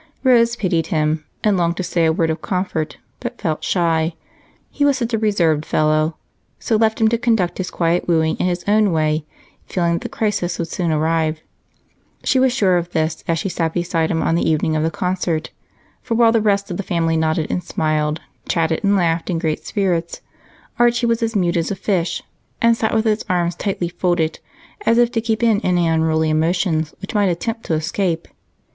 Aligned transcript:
Rose 0.23 0.55
pitied 0.55 0.87
him 0.87 1.25
and 1.43 1.55
longed 1.57 1.77
to 1.77 1.83
say 1.83 2.05
a 2.07 2.11
word 2.11 2.31
of 2.31 2.41
comfort, 2.41 2.97
but 3.19 3.39
felt 3.39 3.63
shy 3.63 4.15
he 4.71 4.83
was 4.83 4.97
such 4.97 5.13
a 5.13 5.17
reserved 5.19 5.63
fellow 5.63 6.17
so 6.57 6.75
left 6.75 6.99
him 6.99 7.07
to 7.09 7.19
conduct 7.19 7.59
his 7.59 7.69
quiet 7.69 8.07
wooing 8.07 8.35
in 8.37 8.47
his 8.47 8.63
own 8.67 8.91
way, 8.91 9.27
feeling 9.67 9.93
that 9.93 10.01
the 10.01 10.09
crisis 10.09 10.57
would 10.57 10.69
soon 10.69 10.91
arrive. 10.91 11.41
She 12.23 12.39
was 12.39 12.51
sure 12.51 12.77
of 12.79 12.89
this 12.93 13.23
as 13.27 13.37
she 13.37 13.47
sat 13.47 13.75
beside 13.75 14.09
him 14.09 14.23
on 14.23 14.33
the 14.33 14.49
evening 14.49 14.75
of 14.75 14.81
the 14.81 14.89
concert, 14.89 15.51
for 16.01 16.15
while 16.15 16.31
the 16.31 16.41
rest 16.41 16.71
of 16.71 16.77
the 16.77 16.81
family 16.81 17.15
nodded 17.15 17.51
and 17.51 17.63
smiled, 17.63 18.21
chatted 18.49 18.83
and 18.83 18.95
laughed 18.95 19.29
in 19.29 19.37
great 19.37 19.67
spirits, 19.67 20.21
Archie 20.79 21.05
was 21.05 21.21
as 21.21 21.35
mute 21.35 21.57
as 21.57 21.69
a 21.69 21.75
fish 21.75 22.23
and 22.59 22.75
sat 22.75 22.95
with 22.95 23.05
his 23.05 23.23
arms 23.29 23.53
tightly 23.53 23.89
folded, 23.89 24.39
as 24.83 24.97
if 24.97 25.11
to 25.11 25.21
keep 25.21 25.43
in 25.43 25.61
any 25.61 25.85
unruly 25.87 26.31
emotions 26.31 26.91
which 27.01 27.13
might 27.13 27.29
attempt 27.29 27.63
to 27.65 27.75
escape. 27.75 28.27